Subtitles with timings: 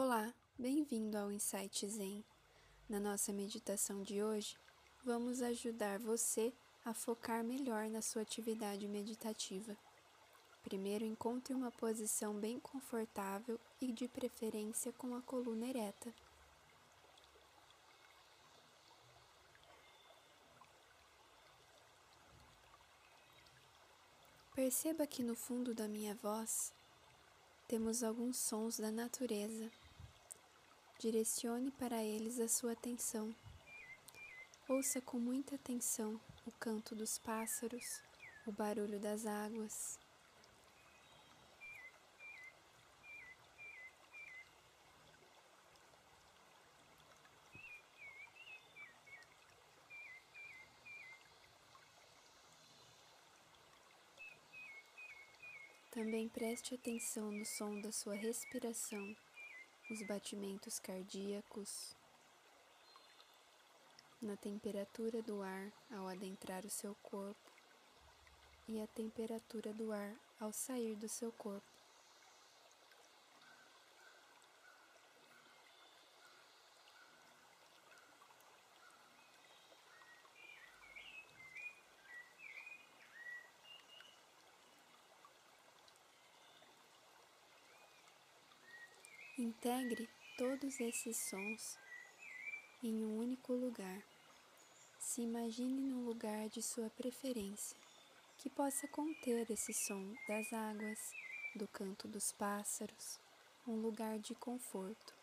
[0.00, 2.24] Olá, bem-vindo ao Insight Zen.
[2.88, 4.56] Na nossa meditação de hoje,
[5.04, 9.76] vamos ajudar você a focar melhor na sua atividade meditativa.
[10.62, 16.14] Primeiro, encontre uma posição bem confortável e, de preferência, com a coluna ereta.
[24.54, 26.72] Perceba que no fundo da minha voz
[27.66, 29.68] temos alguns sons da natureza.
[31.00, 33.32] Direcione para eles a sua atenção.
[34.68, 38.02] Ouça com muita atenção o canto dos pássaros,
[38.44, 39.96] o barulho das águas.
[55.92, 59.16] Também preste atenção no som da sua respiração,
[59.90, 61.96] os batimentos cardíacos,
[64.20, 67.52] na temperatura do ar ao adentrar o seu corpo
[68.66, 71.77] e a temperatura do ar ao sair do seu corpo.
[89.38, 91.78] Integre todos esses sons
[92.82, 94.02] em um único lugar.
[94.98, 97.76] Se imagine no lugar de sua preferência,
[98.36, 101.12] que possa conter esse som das águas,
[101.54, 103.20] do canto dos pássaros,
[103.64, 105.14] um lugar de conforto.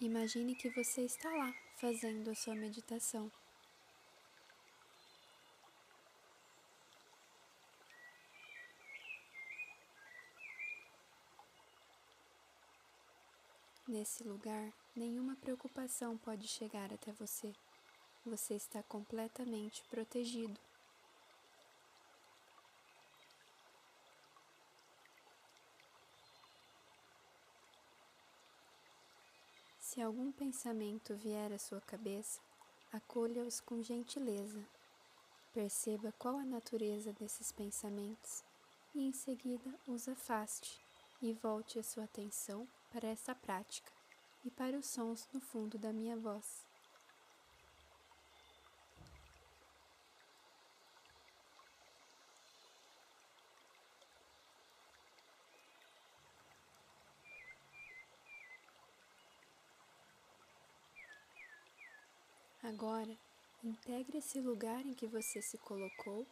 [0.00, 3.30] Imagine que você está lá fazendo a sua meditação.
[13.88, 17.54] Nesse lugar, nenhuma preocupação pode chegar até você.
[18.22, 20.60] Você está completamente protegido.
[29.80, 32.42] Se algum pensamento vier à sua cabeça,
[32.92, 34.62] acolha-os com gentileza.
[35.54, 38.44] Perceba qual a natureza desses pensamentos
[38.94, 40.78] e em seguida os afaste
[41.22, 43.90] e volte a sua atenção para essa prática
[44.44, 46.66] e para os sons no fundo da minha voz.
[62.62, 63.16] Agora,
[63.64, 66.26] integre esse lugar em que você se colocou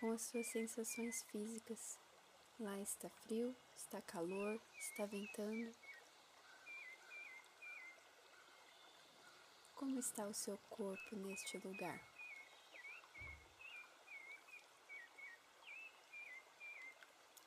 [0.00, 1.96] com as suas sensações físicas.
[2.58, 5.85] Lá está frio, está calor, está ventando.
[9.86, 12.00] Como está o seu corpo neste lugar?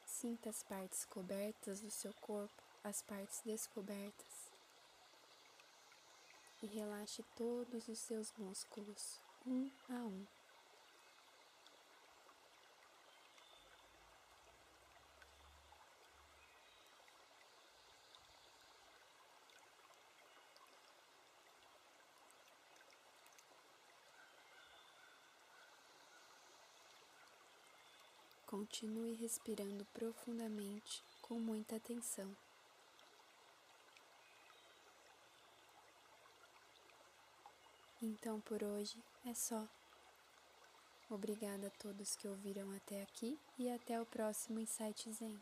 [0.06, 4.50] Sinta as partes cobertas do seu corpo, as partes descobertas.
[6.64, 10.39] E relaxe todos os seus músculos, um a um.
[28.50, 32.36] Continue respirando profundamente com muita atenção.
[38.02, 39.68] Então por hoje é só.
[41.12, 45.40] Obrigada a todos que ouviram até aqui e até o próximo Insight Zen.